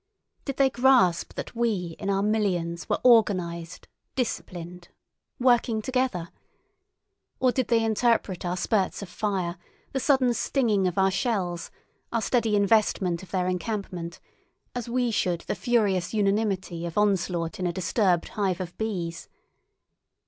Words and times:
Did 0.45 0.57
they 0.57 0.71
grasp 0.71 1.35
that 1.35 1.53
we 1.55 1.95
in 1.99 2.09
our 2.09 2.23
millions 2.23 2.89
were 2.89 2.99
organized, 3.03 3.87
disciplined, 4.15 4.87
working 5.39 5.79
together? 5.79 6.29
Or 7.39 7.51
did 7.51 7.67
they 7.67 7.83
interpret 7.83 8.43
our 8.43 8.57
spurts 8.57 9.03
of 9.03 9.09
fire, 9.09 9.57
the 9.91 9.99
sudden 9.99 10.33
stinging 10.33 10.87
of 10.87 10.97
our 10.97 11.11
shells, 11.11 11.69
our 12.11 12.23
steady 12.23 12.55
investment 12.55 13.21
of 13.21 13.29
their 13.29 13.47
encampment, 13.47 14.19
as 14.73 14.89
we 14.89 15.11
should 15.11 15.41
the 15.41 15.53
furious 15.53 16.15
unanimity 16.15 16.87
of 16.87 16.97
onslaught 16.97 17.59
in 17.59 17.67
a 17.67 17.71
disturbed 17.71 18.29
hive 18.29 18.59
of 18.59 18.75
bees? 18.79 19.29